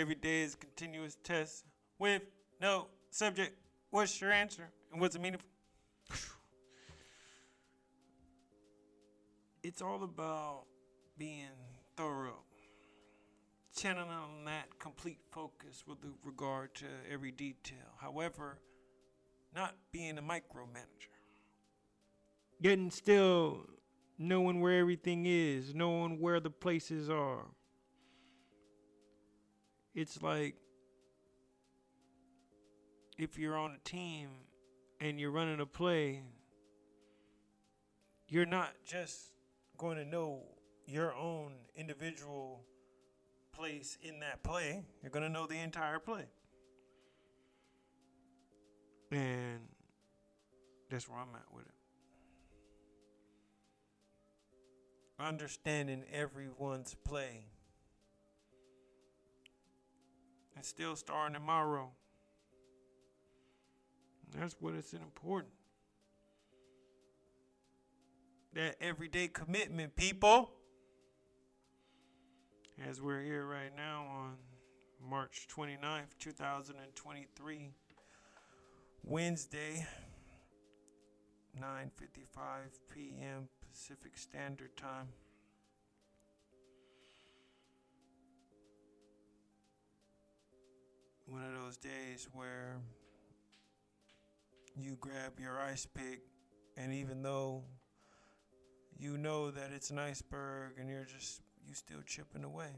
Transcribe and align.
every 0.00 0.14
day 0.14 0.40
is 0.40 0.54
continuous 0.54 1.18
test 1.22 1.66
with 1.98 2.22
no 2.58 2.86
subject. 3.10 3.54
What's 3.90 4.18
your 4.18 4.32
answer? 4.32 4.70
And 4.90 5.00
what's 5.00 5.14
it 5.14 5.20
meaningful? 5.20 5.48
It's 9.62 9.82
all 9.82 10.02
about 10.02 10.62
being 11.18 11.50
thorough, 11.94 12.44
channeling 13.76 14.46
that 14.46 14.78
complete 14.78 15.18
focus 15.30 15.84
with 15.86 15.98
regard 16.24 16.74
to 16.76 16.86
every 17.12 17.30
detail. 17.30 17.76
However, 18.00 18.58
not 19.54 19.74
being 19.92 20.16
a 20.16 20.22
micromanager. 20.22 21.12
Getting 22.62 22.90
still 22.90 23.66
knowing 24.18 24.62
where 24.62 24.78
everything 24.78 25.26
is, 25.26 25.74
knowing 25.74 26.18
where 26.18 26.40
the 26.40 26.48
places 26.48 27.10
are. 27.10 27.44
It's 29.94 30.22
like 30.22 30.54
if 33.18 33.38
you're 33.38 33.56
on 33.56 33.72
a 33.72 33.88
team 33.88 34.28
and 35.00 35.18
you're 35.18 35.30
running 35.30 35.60
a 35.60 35.66
play, 35.66 36.22
you're 38.28 38.46
not 38.46 38.70
just 38.84 39.32
going 39.76 39.96
to 39.96 40.04
know 40.04 40.42
your 40.86 41.14
own 41.14 41.52
individual 41.74 42.64
place 43.52 43.98
in 44.02 44.20
that 44.20 44.42
play, 44.42 44.84
you're 45.02 45.10
going 45.10 45.24
to 45.24 45.28
know 45.28 45.46
the 45.46 45.58
entire 45.58 45.98
play. 45.98 46.26
And 49.10 49.60
that's 50.88 51.08
where 51.08 51.18
I'm 51.18 51.34
at 51.34 51.52
with 51.52 51.66
it. 51.66 51.72
understanding 55.20 56.02
everyone's 56.12 56.94
play 57.04 57.44
and 60.60 60.66
still 60.66 60.94
starting 60.94 61.32
tomorrow. 61.32 61.88
That's 64.38 64.54
what 64.60 64.74
is 64.74 64.92
important. 64.92 65.54
That 68.52 68.76
everyday 68.78 69.28
commitment, 69.28 69.96
people. 69.96 70.50
As 72.86 73.00
we're 73.00 73.22
here 73.22 73.46
right 73.46 73.74
now 73.74 74.04
on 74.10 74.36
March 75.02 75.48
29th, 75.48 76.18
2023, 76.18 77.70
Wednesday, 79.02 79.86
9:55 81.58 81.86
p.m. 82.94 83.48
Pacific 83.66 84.18
Standard 84.18 84.76
Time. 84.76 85.08
Those 91.70 91.76
days 91.76 92.28
where 92.32 92.78
you 94.76 94.96
grab 95.00 95.38
your 95.38 95.60
ice 95.60 95.86
pick, 95.86 96.20
and 96.76 96.92
even 96.92 97.22
though 97.22 97.62
you 98.98 99.16
know 99.16 99.52
that 99.52 99.70
it's 99.72 99.90
an 99.90 99.98
iceberg 99.98 100.72
and 100.80 100.88
you're 100.88 101.04
just, 101.04 101.42
you 101.64 101.72
still 101.74 102.00
chipping 102.04 102.42
away. 102.42 102.72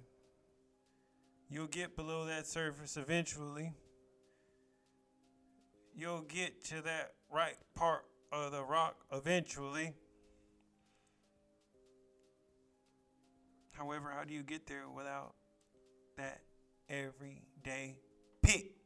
You'll 1.48 1.68
get 1.68 1.96
below 1.96 2.26
that 2.26 2.46
surface 2.46 2.98
eventually. 2.98 3.72
You'll 5.94 6.22
get 6.22 6.62
to 6.66 6.82
that 6.82 7.12
right 7.30 7.56
part 7.74 8.04
of 8.30 8.52
the 8.52 8.62
rock 8.62 8.96
eventually. 9.10 9.94
However, 13.70 14.12
how 14.14 14.24
do 14.24 14.34
you 14.34 14.42
get 14.42 14.66
there 14.66 14.84
without 14.94 15.32
that 16.18 16.42
everyday 16.90 17.96
pick? 18.42 18.81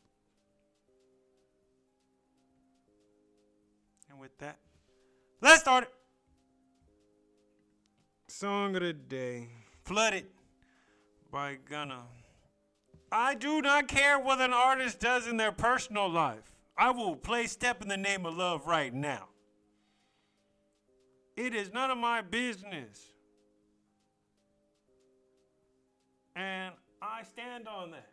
And 4.16 4.22
with 4.22 4.38
that, 4.38 4.56
let's 5.42 5.60
start 5.60 5.84
it. 5.84 5.92
Song 8.28 8.74
of 8.74 8.80
the 8.80 8.94
day 8.94 9.48
Flooded 9.84 10.24
by 11.30 11.58
Gunna. 11.68 12.04
I 13.12 13.34
do 13.34 13.60
not 13.60 13.88
care 13.88 14.18
what 14.18 14.40
an 14.40 14.54
artist 14.54 15.00
does 15.00 15.26
in 15.26 15.36
their 15.36 15.52
personal 15.52 16.08
life. 16.08 16.54
I 16.78 16.92
will 16.92 17.14
play 17.14 17.46
Step 17.46 17.82
in 17.82 17.88
the 17.88 17.98
Name 17.98 18.24
of 18.24 18.34
Love 18.34 18.66
right 18.66 18.94
now. 18.94 19.28
It 21.36 21.54
is 21.54 21.70
none 21.74 21.90
of 21.90 21.98
my 21.98 22.22
business 22.22 23.12
And 26.34 26.72
I 27.02 27.22
stand 27.22 27.68
on 27.68 27.90
that. 27.90 28.08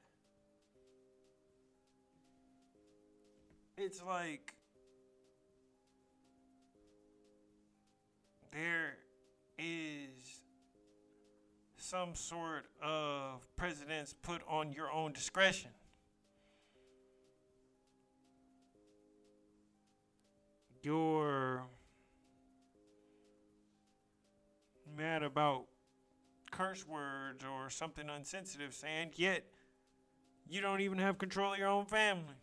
It's 3.78 4.03
like 4.03 4.53
there 8.53 8.97
is 9.58 10.41
some 11.78 12.16
sort 12.16 12.66
of 12.81 13.47
precedence 13.56 14.14
put 14.22 14.41
on 14.47 14.72
your 14.72 14.91
own 14.91 15.12
discretion. 15.12 15.72
You're 20.81 21.64
mad 24.96 25.24
about 25.24 25.66
curse 26.52 26.88
words 26.88 27.44
or 27.44 27.70
something 27.70 28.09
unsensitive 28.09 28.74
saying, 28.74 29.12
yet 29.16 29.46
you 30.47 30.62
don't 30.62 30.81
even 30.81 31.00
have 31.00 31.18
control 31.18 31.53
of 31.53 31.59
your 31.59 31.70
own 31.70 31.85
family. 31.85 32.35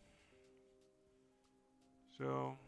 So 2.19 2.59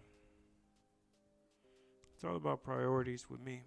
it's 2.22 2.28
all 2.28 2.36
about 2.36 2.62
priorities 2.62 3.28
with 3.28 3.40
me. 3.40 3.62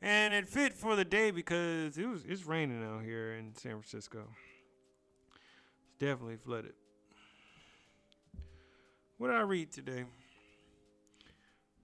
And 0.00 0.32
it 0.32 0.48
fit 0.48 0.72
for 0.72 0.94
the 0.94 1.04
day 1.04 1.32
because 1.32 1.98
it 1.98 2.08
was 2.08 2.24
it's 2.24 2.46
raining 2.46 2.84
out 2.84 3.02
here 3.02 3.32
in 3.32 3.52
San 3.56 3.72
Francisco. 3.72 4.28
It's 5.86 5.98
definitely 5.98 6.36
flooded. 6.36 6.74
What 9.18 9.28
did 9.28 9.36
I 9.36 9.40
read 9.40 9.72
today? 9.72 10.04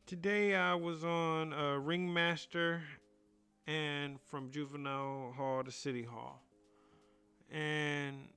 Today 0.07 0.55
I 0.55 0.75
was 0.75 1.03
on 1.03 1.53
uh, 1.55 1.75
Ringmaster 1.79 2.81
and 3.67 4.21
from 4.29 4.53
juvenile 4.53 5.33
hall 5.37 5.65
to 5.65 5.73
city 5.73 6.05
hall. 6.05 6.41
And 7.51 8.29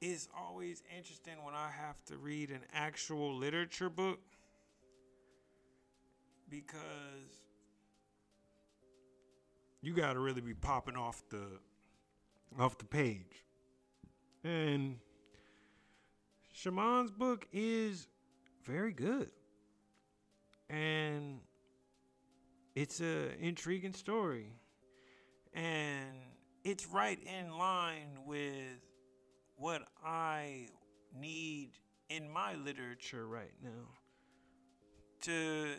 it's 0.00 0.28
always 0.36 0.82
interesting 0.96 1.34
when 1.44 1.54
I 1.54 1.68
have 1.70 2.02
to 2.06 2.16
read 2.16 2.50
an 2.50 2.62
actual 2.72 3.34
literature 3.34 3.90
book 3.90 4.20
because 6.48 7.42
you 9.82 9.92
got 9.94 10.14
to 10.14 10.20
really 10.20 10.40
be 10.40 10.54
popping 10.54 10.96
off 10.96 11.22
the 11.28 11.44
off 12.58 12.78
the 12.78 12.84
page. 12.84 13.44
And 14.42 14.96
Shaman's 16.54 17.10
book 17.10 17.46
is 17.52 18.08
very 18.64 18.92
good. 18.92 19.30
And 20.70 21.40
it's 22.74 23.00
a 23.00 23.36
intriguing 23.38 23.92
story 23.92 24.52
and 25.52 26.14
it's 26.62 26.86
right 26.86 27.18
in 27.22 27.58
line 27.58 28.18
with 28.24 28.89
what 29.60 29.82
I 30.02 30.68
need 31.14 31.68
in 32.08 32.30
my 32.30 32.54
literature 32.54 33.28
right 33.28 33.52
now 33.62 33.88
to 35.20 35.74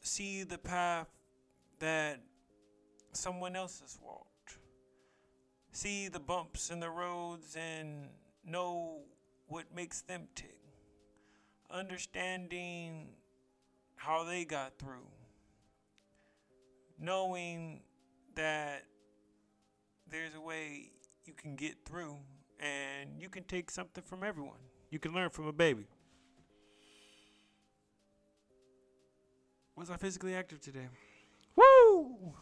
see 0.00 0.44
the 0.44 0.56
path 0.56 1.08
that 1.78 2.20
someone 3.12 3.54
else 3.54 3.80
has 3.80 3.98
walked. 4.02 4.58
See 5.72 6.08
the 6.08 6.18
bumps 6.18 6.70
in 6.70 6.80
the 6.80 6.88
roads 6.88 7.54
and 7.54 8.08
know 8.46 9.02
what 9.46 9.64
makes 9.76 10.00
them 10.00 10.28
tick. 10.34 10.56
Understanding 11.70 13.08
how 13.96 14.24
they 14.24 14.46
got 14.46 14.78
through. 14.78 15.06
Knowing 16.98 17.82
that 18.36 18.84
there's 20.10 20.34
a 20.34 20.40
way 20.40 20.92
you 21.26 21.34
can 21.34 21.56
get 21.56 21.84
through 21.84 22.16
and 22.60 23.10
you 23.20 23.28
can 23.28 23.44
take 23.44 23.70
something 23.70 24.02
from 24.04 24.22
everyone. 24.24 24.58
You 24.90 24.98
can 24.98 25.12
learn 25.12 25.30
from 25.30 25.46
a 25.46 25.52
baby. 25.52 25.86
Was 29.76 29.90
I 29.90 29.96
physically 29.96 30.34
active 30.34 30.60
today? 30.60 30.88
Woo! 31.54 32.34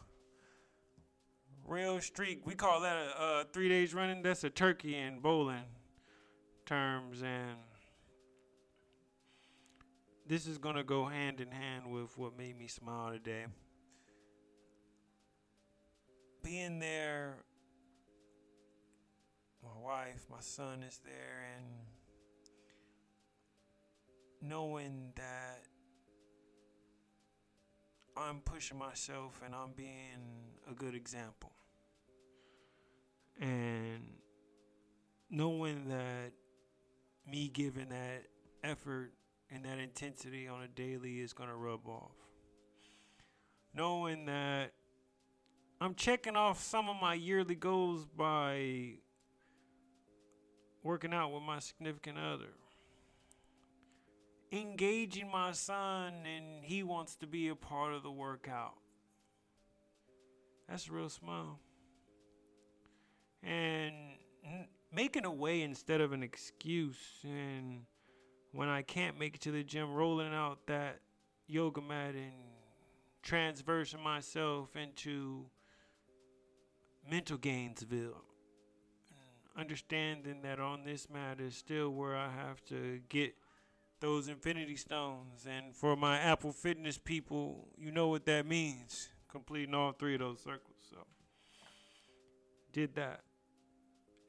Real 1.67 2.01
streak. 2.01 2.47
We 2.47 2.55
call 2.55 2.81
that 2.81 2.97
a, 2.97 3.23
a 3.23 3.45
three 3.53 3.69
days 3.69 3.93
running. 3.93 4.23
That's 4.23 4.45
a 4.45 4.51
turkey 4.51 4.97
in 4.97 5.21
bowling 5.21 5.65
terms, 6.65 7.23
and 7.23 7.59
this 10.27 10.47
is 10.47 10.59
gonna 10.59 10.85
go 10.85 11.07
hand 11.07 11.41
in 11.41 11.51
hand 11.51 11.91
with 11.91 12.17
what 12.17 12.37
made 12.39 12.59
me 12.59 12.69
smile 12.69 13.11
today. 13.11 13.47
being 16.47 16.79
there, 16.79 17.39
my 19.67 19.85
wife, 19.85 20.25
my 20.31 20.41
son 20.41 20.83
is 20.83 21.01
there, 21.05 21.45
and 21.57 21.67
knowing 24.41 25.13
that 25.17 25.63
I'm 28.17 28.41
pushing 28.41 28.79
myself 28.79 29.41
and 29.45 29.55
I'm 29.55 29.73
being 29.77 30.53
a 30.71 30.75
good 30.75 30.95
example. 30.95 31.53
And 33.41 34.03
knowing 35.31 35.89
that 35.89 36.33
me 37.31 37.49
giving 37.49 37.91
that 37.91 38.25
effort 38.65 39.13
and 39.51 39.65
that 39.65 39.79
intensity 39.79 40.49
on 40.49 40.63
a 40.63 40.69
daily 40.69 41.21
is 41.21 41.33
going 41.33 41.51
to 41.51 41.55
rub 41.55 41.87
off. 41.87 42.17
Knowing 43.75 44.25
that 44.27 44.73
I'm 45.81 45.95
checking 45.95 46.37
off 46.37 46.63
some 46.63 46.89
of 46.89 46.97
my 47.01 47.15
yearly 47.15 47.55
goals 47.55 48.07
by 48.07 48.95
working 50.87 51.13
out 51.13 51.33
with 51.33 51.43
my 51.43 51.59
significant 51.59 52.17
other. 52.17 52.53
Engaging 54.53 55.29
my 55.29 55.51
son 55.51 56.15
and 56.25 56.65
he 56.65 56.85
wants 56.85 57.17
to 57.17 57.27
be 57.27 57.49
a 57.49 57.57
part 57.57 57.93
of 57.93 58.05
the 58.05 58.11
workout. 58.11 58.75
That's 60.69 60.89
a 60.89 60.93
real 60.93 61.09
smile. 61.09 61.59
And 63.43 63.95
making 64.93 65.25
a 65.25 65.33
way 65.33 65.63
instead 65.63 66.01
of 66.01 66.13
an 66.13 66.23
excuse 66.23 67.21
and 67.25 67.83
when 68.53 68.69
I 68.69 68.83
can't 68.83 69.19
make 69.19 69.35
it 69.35 69.41
to 69.43 69.51
the 69.51 69.65
gym, 69.65 69.93
rolling 69.93 70.33
out 70.33 70.67
that 70.69 71.01
yoga 71.49 71.81
mat 71.81 72.15
and 72.15 72.33
transversing 73.23 74.01
myself 74.01 74.77
into 74.77 75.47
mental 77.11 77.37
Gainesville. 77.37 78.26
Understanding 79.59 80.43
that 80.43 80.61
on 80.61 80.85
this 80.85 81.09
matter 81.09 81.45
is 81.45 81.57
still 81.57 81.91
where 81.91 82.15
I 82.15 82.29
have 82.31 82.63
to 82.67 83.01
get 83.09 83.35
those 84.01 84.29
infinity 84.29 84.77
stones. 84.77 85.47
And 85.49 85.75
for 85.75 85.97
my 85.97 86.19
Apple 86.19 86.53
Fitness 86.53 86.99
people, 86.99 87.69
you 87.79 87.91
know 87.91 88.09
what 88.09 88.27
that 88.27 88.47
means. 88.47 89.09
Completing 89.31 89.75
all 89.75 89.93
three 89.93 90.15
of 90.15 90.21
those 90.21 90.41
circles. 90.41 90.77
So 90.91 90.99
did 92.73 92.95
that. 92.97 93.21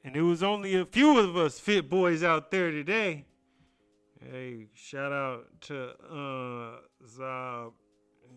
And 0.02 0.16
it 0.16 0.22
was 0.22 0.42
only 0.42 0.74
a 0.76 0.86
few 0.86 1.18
of 1.18 1.36
us 1.36 1.60
fit 1.60 1.90
boys 1.90 2.22
out 2.22 2.50
there 2.50 2.70
today. 2.70 3.26
Hey, 4.20 4.68
shout 4.74 5.12
out 5.12 5.60
to 5.62 5.90
uh 5.90 6.78
Zob. 7.06 7.72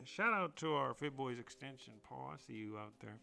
Shout 0.03 0.33
out 0.33 0.55
to 0.57 0.73
our 0.73 0.93
Fit 0.93 1.15
Boys 1.15 1.39
extension, 1.39 1.93
Paul. 2.03 2.31
I 2.33 2.37
see 2.37 2.53
you 2.53 2.77
out 2.77 2.93
there. 2.99 3.17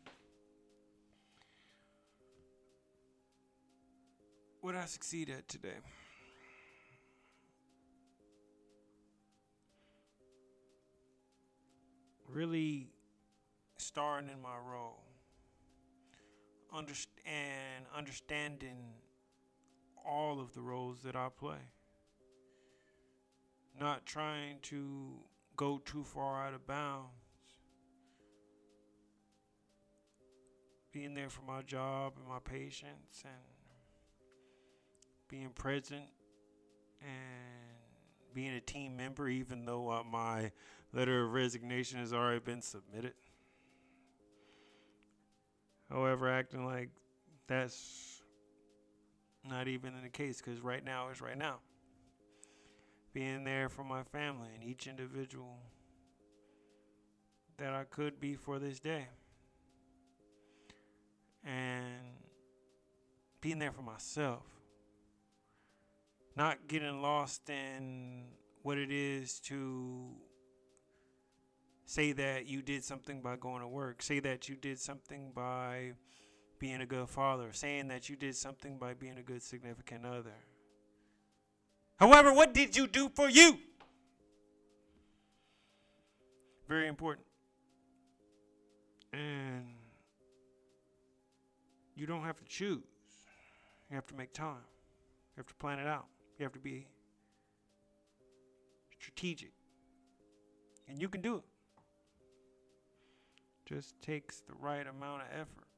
What 4.60 4.74
I 4.74 4.86
succeed 4.86 5.30
at 5.30 5.48
today? 5.48 5.78
Really 12.28 12.88
starring 13.78 14.28
in 14.28 14.42
my 14.42 14.56
role. 14.58 15.02
Underst- 16.74 17.06
and 17.24 17.86
understanding 17.96 18.76
all 20.06 20.40
of 20.40 20.52
the 20.54 20.60
roles 20.60 21.02
that 21.02 21.16
I 21.16 21.28
play 21.28 21.72
not 23.78 24.06
trying 24.06 24.58
to 24.62 25.20
go 25.56 25.78
too 25.78 26.04
far 26.04 26.44
out 26.44 26.54
of 26.54 26.66
bounds. 26.66 27.08
Being 30.92 31.14
there 31.14 31.28
for 31.28 31.42
my 31.42 31.62
job 31.62 32.14
and 32.16 32.26
my 32.26 32.38
patients 32.40 33.22
and 33.24 33.57
being 35.28 35.50
present 35.50 36.04
and 37.00 37.78
being 38.34 38.54
a 38.54 38.60
team 38.60 38.96
member, 38.96 39.28
even 39.28 39.64
though 39.64 39.90
uh, 39.90 40.02
my 40.02 40.50
letter 40.92 41.24
of 41.24 41.32
resignation 41.32 41.98
has 41.98 42.12
already 42.12 42.40
been 42.40 42.62
submitted. 42.62 43.14
However, 45.90 46.30
acting 46.30 46.66
like 46.66 46.90
that's 47.46 48.22
not 49.48 49.68
even 49.68 49.94
in 49.94 50.02
the 50.02 50.08
case 50.08 50.40
because 50.42 50.60
right 50.60 50.84
now 50.84 51.08
is 51.08 51.20
right 51.20 51.38
now 51.38 51.60
being 53.12 53.44
there 53.44 53.68
for 53.68 53.84
my 53.84 54.02
family 54.02 54.48
and 54.54 54.62
each 54.62 54.86
individual 54.86 55.56
that 57.56 57.74
I 57.74 57.84
could 57.84 58.20
be 58.20 58.34
for 58.34 58.58
this 58.58 58.78
day. 58.78 59.08
And 61.44 62.18
being 63.40 63.58
there 63.58 63.72
for 63.72 63.82
myself. 63.82 64.44
Not 66.38 66.68
getting 66.68 67.02
lost 67.02 67.50
in 67.50 68.26
what 68.62 68.78
it 68.78 68.92
is 68.92 69.40
to 69.40 70.06
say 71.84 72.12
that 72.12 72.46
you 72.46 72.62
did 72.62 72.84
something 72.84 73.20
by 73.20 73.34
going 73.34 73.60
to 73.60 73.66
work, 73.66 74.02
say 74.02 74.20
that 74.20 74.48
you 74.48 74.54
did 74.54 74.78
something 74.78 75.32
by 75.34 75.94
being 76.60 76.80
a 76.80 76.86
good 76.86 77.08
father, 77.08 77.48
saying 77.50 77.88
that 77.88 78.08
you 78.08 78.14
did 78.14 78.36
something 78.36 78.78
by 78.78 78.94
being 78.94 79.18
a 79.18 79.22
good 79.22 79.42
significant 79.42 80.06
other 80.06 80.36
However, 81.96 82.32
what 82.32 82.54
did 82.54 82.76
you 82.76 82.86
do 82.86 83.08
for 83.08 83.28
you? 83.28 83.58
Very 86.68 86.86
important. 86.86 87.26
And 89.12 89.66
you 91.96 92.06
don't 92.06 92.22
have 92.22 92.38
to 92.38 92.44
choose. 92.44 92.84
You 93.90 93.96
have 93.96 94.06
to 94.06 94.14
make 94.14 94.32
time. 94.32 94.62
You 95.34 95.40
have 95.40 95.48
to 95.48 95.54
plan 95.54 95.80
it 95.80 95.88
out. 95.88 96.06
You 96.38 96.44
have 96.44 96.52
to 96.52 96.58
be 96.58 96.86
strategic. 98.98 99.52
And 100.88 101.00
you 101.00 101.08
can 101.08 101.20
do 101.20 101.36
it. 101.36 101.44
Just 103.66 104.00
takes 104.00 104.40
the 104.40 104.54
right 104.54 104.86
amount 104.86 105.22
of 105.22 105.28
effort 105.32 105.68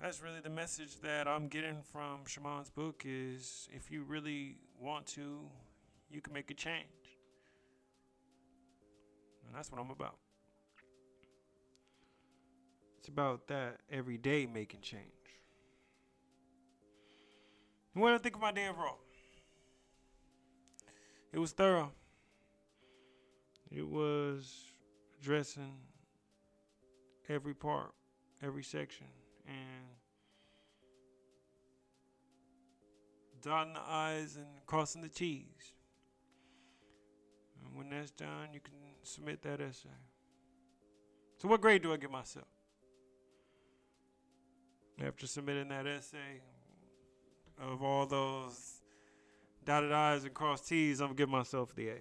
that's 0.00 0.22
really 0.22 0.40
the 0.40 0.50
message 0.50 0.98
that 1.02 1.28
I'm 1.28 1.48
getting 1.48 1.82
from 1.92 2.20
Shaman's 2.24 2.70
book 2.70 3.02
is 3.04 3.68
if 3.70 3.90
you 3.90 4.02
really 4.02 4.56
want 4.80 5.06
to, 5.08 5.40
you 6.10 6.22
can 6.22 6.32
make 6.32 6.50
a 6.50 6.54
change. 6.54 6.86
And 9.46 9.54
that's 9.54 9.70
what 9.70 9.78
I'm 9.78 9.90
about. 9.90 10.16
It's 12.98 13.08
about 13.08 13.46
that 13.48 13.80
every 13.90 14.16
day 14.16 14.46
making 14.46 14.80
change. 14.80 15.19
What 17.94 18.10
do 18.10 18.14
I 18.14 18.18
think 18.18 18.36
of 18.36 18.40
my 18.40 18.52
day 18.52 18.68
overall? 18.68 18.98
It 21.32 21.38
was 21.38 21.52
thorough. 21.52 21.92
It 23.70 23.86
was 23.86 24.72
addressing 25.20 25.76
every 27.28 27.54
part, 27.54 27.92
every 28.42 28.64
section 28.64 29.06
and 29.46 29.86
dotting 33.42 33.74
the 33.74 33.80
I's 33.80 34.36
and 34.36 34.46
crossing 34.66 35.02
the 35.02 35.08
T's. 35.08 35.72
And 37.64 37.76
when 37.76 37.90
that's 37.90 38.10
done, 38.10 38.48
you 38.52 38.60
can 38.60 38.74
submit 39.02 39.42
that 39.42 39.60
essay. 39.60 39.88
So, 41.38 41.48
what 41.48 41.60
grade 41.60 41.82
do 41.82 41.92
I 41.92 41.96
give 41.96 42.10
myself? 42.10 42.48
After 45.02 45.26
submitting 45.26 45.68
that 45.68 45.86
essay, 45.86 46.42
of 47.60 47.82
all 47.82 48.06
those 48.06 48.80
dotted 49.64 49.92
I's 49.92 50.24
and 50.24 50.34
crossed 50.34 50.68
T's, 50.68 51.00
I'm 51.00 51.08
to 51.10 51.14
give 51.14 51.28
myself 51.28 51.74
the 51.74 51.90
A. 51.90 51.96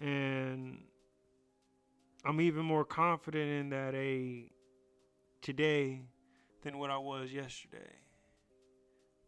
And 0.00 0.78
I'm 2.24 2.40
even 2.40 2.64
more 2.64 2.84
confident 2.84 3.50
in 3.50 3.68
that 3.70 3.94
A 3.94 4.50
today 5.42 6.02
than 6.62 6.78
what 6.78 6.90
I 6.90 6.98
was 6.98 7.32
yesterday. 7.32 7.92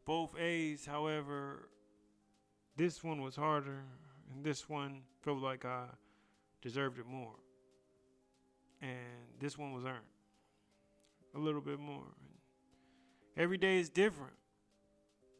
Both 0.04 0.38
A's, 0.38 0.86
however, 0.86 1.68
this 2.76 3.04
one 3.04 3.22
was 3.22 3.36
harder, 3.36 3.84
and 4.32 4.44
this 4.44 4.68
one 4.68 5.02
felt 5.22 5.38
like 5.38 5.64
I 5.64 5.84
deserved 6.62 6.98
it 6.98 7.06
more. 7.06 7.34
And 8.82 8.90
this 9.38 9.58
one 9.58 9.72
was 9.72 9.84
earned 9.84 9.98
a 11.34 11.38
little 11.38 11.60
bit 11.60 11.78
more. 11.78 12.06
Every 13.36 13.58
day 13.58 13.78
is 13.78 13.88
different. 13.88 14.34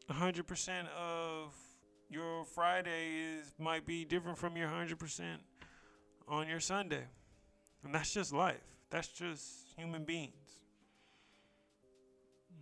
100% 0.09 0.87
of 0.89 1.53
your 2.09 2.43
Friday 2.45 3.37
is 3.37 3.53
might 3.57 3.85
be 3.85 4.05
different 4.05 4.37
from 4.37 4.57
your 4.57 4.67
100% 4.67 5.37
on 6.27 6.47
your 6.47 6.59
Sunday. 6.59 7.03
And 7.83 7.93
that's 7.93 8.13
just 8.13 8.33
life. 8.33 8.61
That's 8.89 9.07
just 9.07 9.73
human 9.77 10.03
beings. 10.03 10.33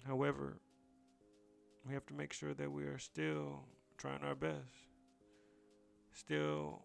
However, 0.06 0.58
we 1.88 1.94
have 1.94 2.06
to 2.08 2.14
make 2.14 2.34
sure 2.34 2.54
that 2.54 2.72
we 2.72 2.84
are 2.84 2.98
still 2.98 3.64
trying 3.98 4.24
our 4.24 4.36
best, 4.36 4.70
still 6.14 6.84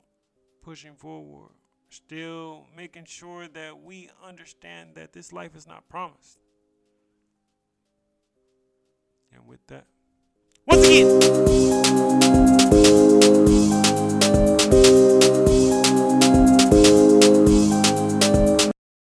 pushing 0.62 0.94
forward, 0.94 1.52
Still 1.94 2.66
making 2.76 3.04
sure 3.04 3.46
that 3.46 3.84
we 3.84 4.10
understand 4.20 4.96
that 4.96 5.12
this 5.12 5.32
life 5.32 5.54
is 5.54 5.64
not 5.64 5.88
promised. 5.88 6.40
And 9.34 9.46
with 9.48 9.66
that, 9.66 9.86
once 10.66 10.86
again. 10.86 12.33